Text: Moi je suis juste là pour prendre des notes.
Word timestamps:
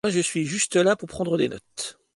Moi 0.03 0.09
je 0.09 0.19
suis 0.19 0.45
juste 0.47 0.77
là 0.77 0.95
pour 0.95 1.07
prendre 1.09 1.37
des 1.37 1.47
notes. 1.47 2.01